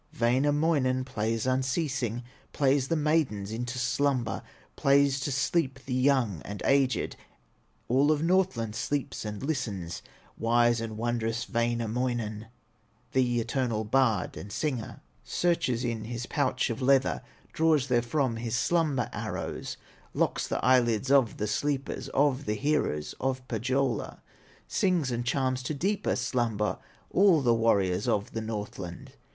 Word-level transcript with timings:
Wainamoinen 0.19 1.05
plays 1.05 1.45
unceasing, 1.45 2.23
Plays 2.53 2.87
the 2.87 2.95
maidens 2.95 3.51
into 3.51 3.77
slumber, 3.77 4.41
Plays 4.75 5.19
to 5.19 5.31
sleep 5.31 5.77
the 5.85 5.93
young 5.93 6.41
and 6.43 6.63
aged, 6.65 7.15
All 7.87 8.11
of 8.11 8.23
Northland 8.23 8.73
sleeps 8.75 9.25
and 9.25 9.43
listens. 9.43 10.01
Wise 10.39 10.81
and 10.81 10.97
wondrous 10.97 11.47
Wainamoinen, 11.47 12.47
The 13.11 13.39
eternal 13.39 13.83
bard 13.83 14.35
and 14.35 14.51
singer, 14.51 15.01
Searches 15.23 15.83
in 15.83 16.05
his 16.05 16.25
pouch 16.25 16.71
of 16.71 16.81
leather, 16.81 17.21
Draws 17.53 17.85
therefrom 17.85 18.37
his 18.37 18.55
slumber 18.55 19.07
arrows, 19.13 19.77
Locks 20.15 20.47
the 20.47 20.57
eyelids 20.65 21.11
of 21.11 21.37
the 21.37 21.45
sleepers, 21.45 22.09
Of 22.09 22.45
the 22.45 22.55
heroes 22.55 23.13
of 23.19 23.47
Pohyola, 23.47 24.23
Sings 24.67 25.11
and 25.11 25.23
charms 25.23 25.61
to 25.61 25.75
deeper 25.75 26.15
slumber 26.15 26.79
All 27.11 27.43
the 27.43 27.53
warriors 27.53 28.07
of 28.07 28.31
the 28.31 28.41
Northland. 28.41 29.11